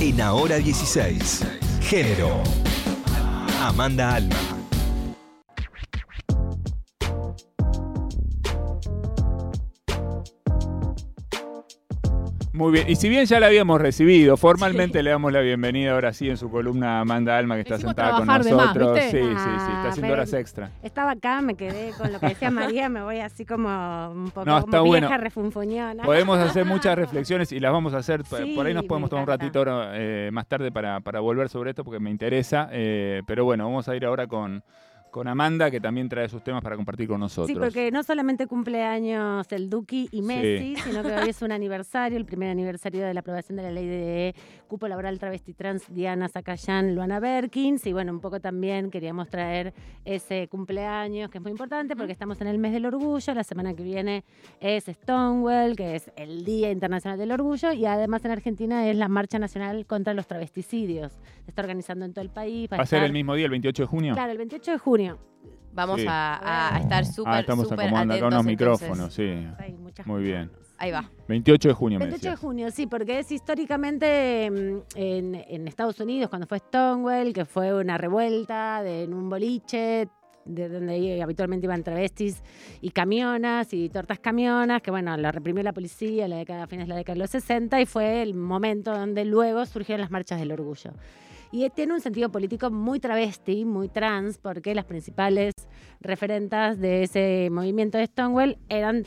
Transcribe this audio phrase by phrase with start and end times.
[0.00, 1.44] En Ahora 16.
[1.82, 2.42] Género.
[3.60, 4.59] Amanda Alma.
[12.60, 16.12] Muy bien, y si bien ya la habíamos recibido, formalmente le damos la bienvenida ahora
[16.12, 18.98] sí en su columna Amanda Alma, que está sentada con más, nosotros.
[19.00, 20.70] sí, sí, sí, Ah, está haciendo horas extra.
[20.82, 24.44] Estaba acá, me quedé con lo que decía María, me voy así como un poco
[24.44, 25.22] No, está como vieja bueno.
[25.24, 26.02] refunfuñona.
[26.04, 28.24] Podemos hacer muchas reflexiones y las vamos a hacer.
[28.26, 31.48] Sí, Por ahí nos podemos tomar un ratito ahora, eh, más tarde para, para volver
[31.48, 32.68] sobre esto porque me interesa.
[32.72, 34.62] eh, pero bueno, vamos a ir ahora con,
[35.10, 37.48] con Amanda, que también trae sus temas para compartir con nosotros.
[37.48, 41.52] Sí, porque no solamente cumple años el Duki y Messi, sino que hoy es un
[41.52, 44.34] aniversario, el primer aniversario de la aprobación de la ley de
[44.68, 47.84] cupo laboral travesti trans Diana Zacayán, Luana Berkins.
[47.86, 52.40] Y bueno, un poco también queríamos traer ese cumpleaños, que es muy importante porque estamos
[52.40, 53.34] en el mes del orgullo.
[53.34, 54.22] La semana que viene
[54.60, 57.72] es Stonewall, que es el Día Internacional del Orgullo.
[57.72, 61.12] Y además en Argentina es la Marcha Nacional contra los Travesticidios.
[61.44, 62.68] Se está organizando en todo el país.
[62.70, 64.14] ¿Va a ser estar- el mismo día, el 28 de junio?
[64.14, 64.99] Claro, el 28 de junio.
[65.72, 66.06] Vamos Sí.
[66.08, 68.50] a, a- estar súper, ah, estamos súper acomodando acá unos entonces.
[68.86, 69.22] micrófonos, sí.
[69.58, 70.50] Hay Muy bien.
[70.78, 71.10] Ahí va.
[71.28, 72.40] 28 de junio, me 28 de decías.
[72.40, 77.72] junio, sí, porque es históricamente mm, en, en Estados Unidos, cuando fue Stonewall, que fue
[77.78, 80.08] una revuelta de, en un boliche,
[80.46, 82.42] de donde habitualmente iban travestis
[82.80, 86.86] y camionas y tortas camionas, que bueno, lo reprimió la policía la década, a fines
[86.86, 90.40] de la década de los 60 y fue el momento donde luego surgieron las marchas
[90.40, 90.92] del orgullo.
[91.52, 95.52] Y tiene un sentido político muy travesti, muy trans, porque las principales
[96.00, 99.04] referentas de ese movimiento de Stonewall eran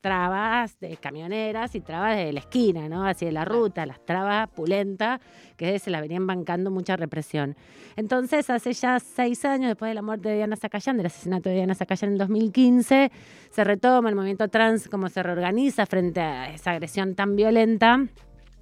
[0.00, 3.06] trabas de camioneras y trabas de la esquina, ¿no?
[3.06, 5.20] Así de la ruta, las trabas pulenta,
[5.56, 7.56] que se las venían bancando mucha represión.
[7.96, 11.56] Entonces, hace ya seis años, después de la muerte de Diana Zacayán, del asesinato de
[11.56, 13.10] Diana Zacayán en 2015,
[13.50, 18.06] se retoma el movimiento trans, cómo se reorganiza frente a esa agresión tan violenta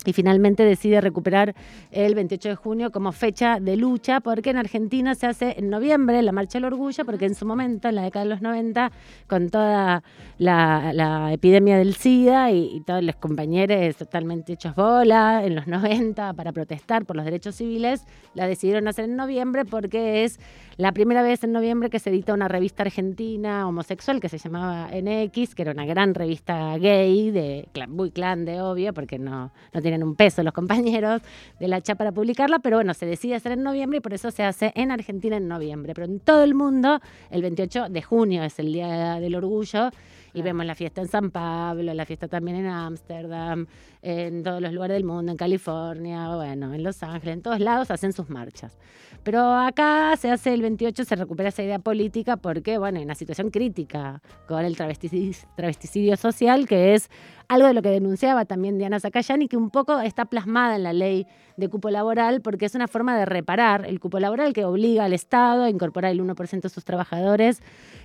[0.04, 1.54] y finalmente decide recuperar
[1.90, 6.20] el 28 de junio como fecha de lucha, porque en Argentina se hace en noviembre
[6.22, 8.90] la Marcha del Orgullo, porque en su momento, en la década de los 90,
[9.26, 10.02] con toda
[10.38, 16.52] la, epidemia del SIDA y, todos los compañeros totalmente hechos bola en los 90 para
[16.52, 20.40] protestar por los derechos civiles, la decidieron hacer en noviembre porque es
[20.76, 24.88] la primera vez en noviembre que se edita una revista argentina homosexual que se llamaba
[24.88, 29.82] NX, que era una gran revista gay, de muy clan de obvio, porque no, no
[29.92, 31.20] tienen un peso los compañeros
[31.60, 34.30] de la CHA para publicarla, pero bueno, se decide hacer en noviembre y por eso
[34.30, 35.92] se hace en Argentina en noviembre.
[35.94, 39.90] Pero en todo el mundo, el 28 de junio es el Día del Orgullo.
[40.34, 43.66] Y vemos la fiesta en San Pablo, la fiesta también en Ámsterdam,
[44.00, 47.90] en todos los lugares del mundo, en California, bueno, en Los Ángeles, en todos lados
[47.90, 48.78] hacen sus marchas.
[49.22, 53.14] Pero acá se hace el 28, se recupera esa idea política porque, bueno, hay una
[53.14, 57.10] situación crítica con el travesticidio, travesticidio social, que es
[57.48, 60.82] algo de lo que denunciaba también Diana Zacayán y que un poco está plasmada en
[60.82, 61.26] la ley
[61.56, 65.12] de cupo laboral porque es una forma de reparar el cupo laboral que obliga al
[65.12, 67.62] Estado a incorporar el 1% de sus trabajadores,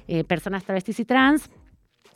[0.08, 1.50] eh, personas travestis y trans,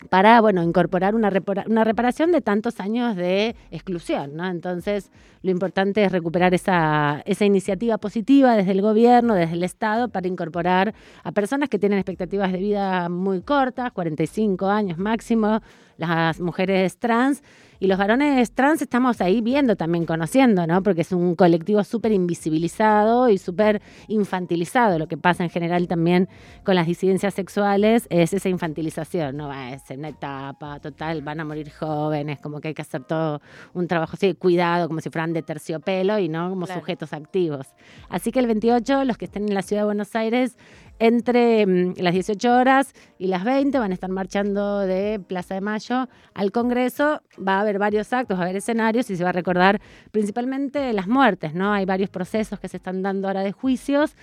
[0.09, 1.31] para bueno, incorporar una,
[1.67, 4.35] una reparación de tantos años de exclusión.
[4.35, 4.47] ¿no?
[4.47, 5.11] Entonces,
[5.43, 10.27] lo importante es recuperar esa, esa iniciativa positiva desde el gobierno, desde el Estado, para
[10.27, 15.61] incorporar a personas que tienen expectativas de vida muy cortas, 45 años máximo,
[15.97, 17.43] las mujeres trans.
[17.81, 20.83] Y los varones trans estamos ahí viendo también, conociendo, ¿no?
[20.83, 24.99] Porque es un colectivo súper invisibilizado y súper infantilizado.
[24.99, 26.29] Lo que pasa en general también
[26.63, 29.51] con las disidencias sexuales es esa infantilización, ¿no?
[29.51, 33.41] Es una etapa, total, van a morir jóvenes, como que hay que hacer todo
[33.73, 36.81] un trabajo así de cuidado, como si fueran de terciopelo y no como Claro.
[36.81, 37.65] sujetos activos.
[38.09, 40.55] Así que el 28, los que estén en la ciudad de Buenos Aires,
[41.01, 45.61] entre mm, las 18 horas y las 20 van a estar marchando de Plaza de
[45.61, 47.23] Mayo al Congreso.
[47.45, 50.93] Va a haber varios actos, va a haber escenarios y se va a recordar principalmente
[50.93, 51.73] las muertes, ¿no?
[51.73, 54.15] Hay varios procesos que se están dando ahora de juicios,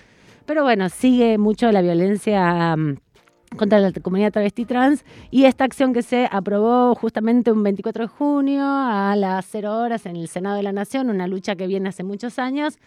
[0.45, 2.95] pero bueno, sigue mucho la violencia mm,
[3.57, 8.07] contra la comunidad travesti trans y esta acción que se aprobó justamente un 24 de
[8.07, 11.89] junio a las 0 horas en el Senado de la Nación, una lucha que viene
[11.89, 12.79] hace muchos años,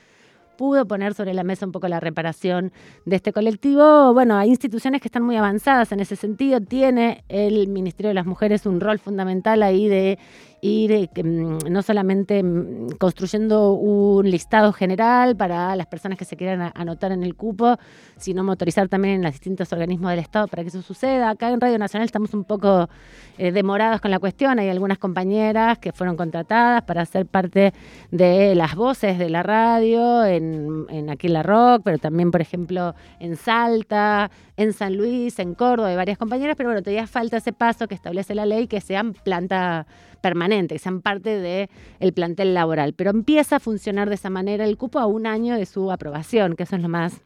[0.62, 2.70] pudo poner sobre la mesa un poco la reparación
[3.05, 4.12] de este colectivo.
[4.12, 6.61] Bueno, hay instituciones que están muy avanzadas en ese sentido.
[6.61, 10.20] Tiene el Ministerio de las Mujeres un rol fundamental ahí de
[10.64, 16.70] ir mm, no solamente mm, construyendo un listado general para las personas que se quieran
[16.76, 17.76] anotar en el cupo,
[18.17, 21.31] sino motorizar también en los distintos organismos del Estado para que eso suceda.
[21.31, 22.88] Acá en Radio Nacional estamos un poco
[23.37, 24.61] eh, demorados con la cuestión.
[24.61, 27.75] Hay algunas compañeras que fueron contratadas para ser parte
[28.12, 33.37] de las voces de la radio en en La Rock, pero también, por ejemplo, en
[33.37, 37.88] Salta, en San Luis, en Córdoba, hay varias compañeras, pero bueno, todavía falta ese paso
[37.88, 39.87] que establece la ley que sean planta
[40.22, 42.94] permanente que sean parte del plantel laboral.
[42.94, 46.56] Pero empieza a funcionar de esa manera el cupo a un año de su aprobación,
[46.56, 47.20] que eso es lo más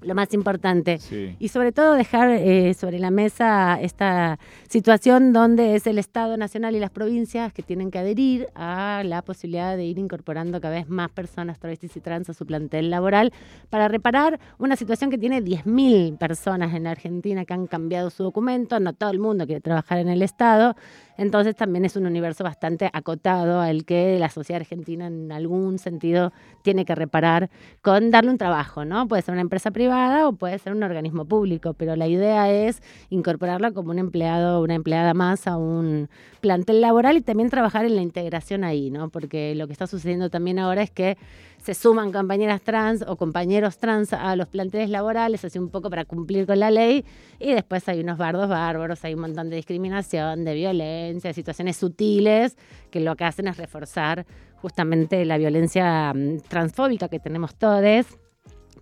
[0.00, 0.98] lo más importante.
[1.38, 6.76] Y sobre todo dejar eh, sobre la mesa esta situación donde es el Estado Nacional
[6.76, 10.88] y las provincias que tienen que adherir a la posibilidad de ir incorporando cada vez
[10.88, 13.32] más personas travestis y trans a su plantel laboral
[13.70, 18.78] para reparar una situación que tiene 10.000 personas en Argentina que han cambiado su documento.
[18.78, 20.76] No todo el mundo quiere trabajar en el Estado.
[21.16, 26.32] Entonces también es un universo bastante acotado al que la sociedad argentina en algún sentido
[26.62, 27.50] tiene que reparar
[27.82, 29.08] con darle un trabajo, ¿no?
[29.08, 32.82] Puede ser una empresa privada o puede ser un organismo público, pero la idea es
[33.10, 36.08] incorporarla como un empleado o una empleada más a un
[36.40, 39.08] plantel laboral y también trabajar en la integración ahí, ¿no?
[39.08, 41.16] Porque lo que está sucediendo también ahora es que
[41.58, 46.04] se suman compañeras trans o compañeros trans a los planteles laborales, así un poco para
[46.04, 47.04] cumplir con la ley,
[47.38, 52.56] y después hay unos bardos bárbaros, hay un montón de discriminación, de violencia, situaciones sutiles,
[52.90, 54.26] que lo que hacen es reforzar
[54.56, 57.78] justamente la violencia mm, transfóbica que tenemos todos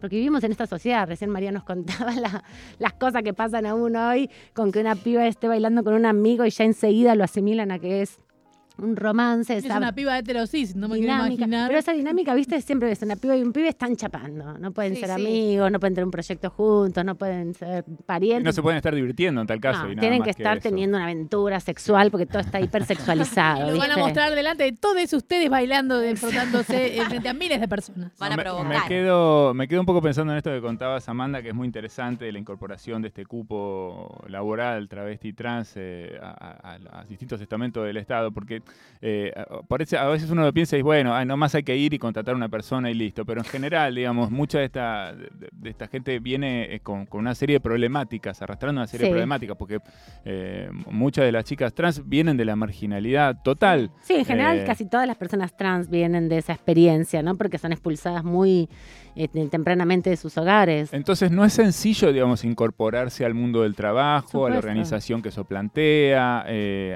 [0.01, 1.07] porque vivimos en esta sociedad.
[1.07, 2.13] Recién María nos contaba
[2.79, 6.45] las cosas que pasan aún hoy con que una piba esté bailando con un amigo
[6.45, 8.19] y ya enseguida lo asimilan a que es
[8.79, 9.57] un romance.
[9.57, 11.69] Es una piba heterosis, no me quiero imaginar.
[11.69, 14.59] Pero esa dinámica, viste, siempre es una piba y un pibe están chapando.
[14.59, 18.45] No pueden ser amigos, no pueden tener un proyecto juntos, no pueden ser parientes.
[18.45, 19.87] no se pueden estar divirtiendo en tal caso.
[19.99, 23.69] tienen que estar teniendo una aventura sexual porque todo está hipersexualizado.
[23.71, 27.69] y lo van a mostrar delante de todos ustedes bailando, disfrutándose frente a miles de
[27.69, 28.13] personas.
[28.19, 28.83] Van a provocar.
[28.83, 31.67] Me, quedo, me quedo un poco pensando en esto que contabas, Amanda, que es muy
[31.67, 38.33] interesante, la incorporación de este cupo laboral travesti trans eh, a, distintos estamentos del Estado,
[38.33, 38.63] porque
[39.01, 39.33] eh,
[39.69, 42.35] parece, a veces uno lo piensa y bueno, no nomás hay que ir y contratar
[42.35, 46.19] a una persona y listo, pero en general, digamos, mucha de esta, de, esta gente
[46.19, 49.81] viene eh, con, una serie de problemáticas, arrastrando una serie de problemáticas, porque
[50.25, 53.91] eh, muchas de las chicas trans vienen de la marginalidad total.
[54.03, 57.37] Sí, en general casi todas las personas trans vienen de esa experiencia, ¿no?
[57.37, 58.69] Porque son expulsadas muy
[59.51, 60.93] tempranamente de sus hogares.
[60.93, 65.45] Entonces no es sencillo, digamos, incorporarse al mundo del trabajo, a la organización que eso
[65.45, 66.45] plantea,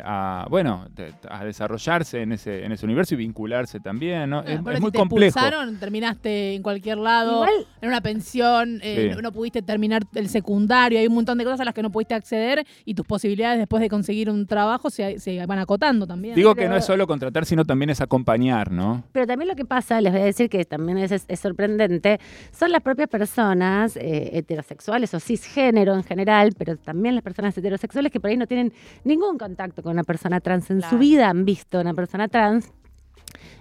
[0.05, 0.87] a, bueno,
[1.31, 4.39] a desarrollar en ese, en ese universo y vincularse también, ¿no?
[4.39, 5.39] Ah, es, muy te complejo.
[5.79, 7.45] terminaste en cualquier lado,
[7.81, 11.65] en una pensión, eh, no pudiste terminar el secundario, hay un montón de cosas a
[11.65, 15.59] las que no pudiste acceder y tus posibilidades después de conseguir un trabajo se, van
[15.59, 16.35] acotando también.
[16.35, 19.05] Digo que no es solo contratar, sino también es acompañar, ¿no?
[19.13, 22.21] Pero también lo que pasa, les voy a decir que también es, sorprendente,
[22.53, 28.13] son las propias personas eh, heterosexuales o cisgénero en general, pero también las personas heterosexuales
[28.13, 28.73] que por ahí no tienen
[29.05, 32.71] ningún contacto con una persona trans en su vida, visto una persona trans,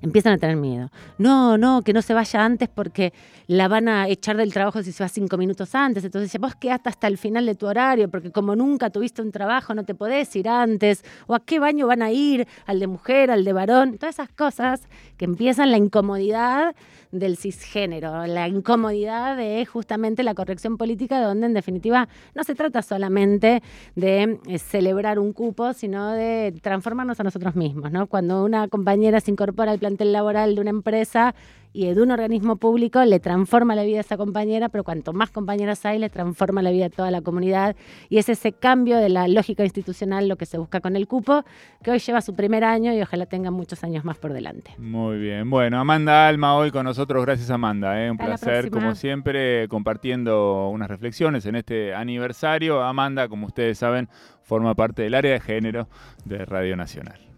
[0.01, 0.89] empiezan a tener miedo.
[1.17, 3.13] No, no, que no se vaya antes porque
[3.47, 6.03] la van a echar del trabajo si se va cinco minutos antes.
[6.03, 9.73] Entonces, vos quedaste hasta el final de tu horario porque como nunca tuviste un trabajo
[9.73, 11.03] no te podés ir antes.
[11.27, 13.97] O a qué baño van a ir, al de mujer, al de varón.
[13.97, 14.81] Todas esas cosas
[15.17, 16.75] que empiezan la incomodidad
[17.11, 22.81] del cisgénero, la incomodidad de justamente la corrección política, donde en definitiva no se trata
[22.81, 23.63] solamente
[23.95, 27.91] de eh, celebrar un cupo, sino de transformarnos a nosotros mismos.
[27.91, 28.07] ¿no?
[28.07, 31.33] Cuando una compañera se incorpora al plantel laboral de una empresa,
[31.71, 35.29] y de un organismo público le transforma la vida a esa compañera, pero cuanto más
[35.29, 37.75] compañeras hay, le transforma la vida a toda la comunidad.
[38.09, 41.43] Y es ese cambio de la lógica institucional lo que se busca con el cupo,
[41.83, 44.71] que hoy lleva su primer año y ojalá tenga muchos años más por delante.
[44.77, 45.49] Muy bien.
[45.49, 47.23] Bueno, Amanda Alma hoy con nosotros.
[47.25, 48.03] Gracias, Amanda.
[48.03, 48.09] ¿eh?
[48.09, 52.81] Un placer, como siempre, compartiendo unas reflexiones en este aniversario.
[52.81, 54.09] Amanda, como ustedes saben,
[54.41, 55.87] forma parte del área de género
[56.25, 57.28] de Radio Nacional.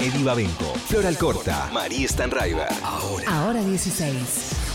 [0.00, 2.68] Eddie Babenco, Flor Alcorta, María Stanraiver.
[2.82, 3.24] Ahora.
[3.26, 4.67] Ahora 16.